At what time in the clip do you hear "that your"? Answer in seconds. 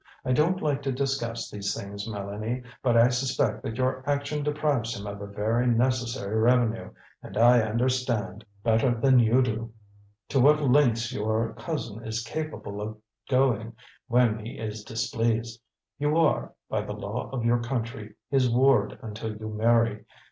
3.61-4.03